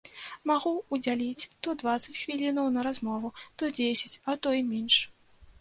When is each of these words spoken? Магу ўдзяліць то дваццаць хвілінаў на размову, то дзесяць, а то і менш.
Магу 0.51 0.71
ўдзяліць 0.97 1.49
то 1.67 1.75
дваццаць 1.83 2.15
хвілінаў 2.21 2.71
на 2.79 2.87
размову, 2.89 3.31
то 3.61 3.71
дзесяць, 3.81 4.15
а 4.31 4.37
то 4.45 4.59
і 4.63 4.69
менш. 4.73 4.97